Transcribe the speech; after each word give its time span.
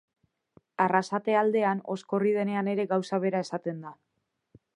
Arrasate 0.85 1.35
aldean, 1.43 1.83
oskorri 1.97 2.33
denean 2.39 2.73
ere 2.75 2.87
gauza 2.95 3.21
bera 3.27 3.47
esaten 3.47 3.87
da. 3.87 3.95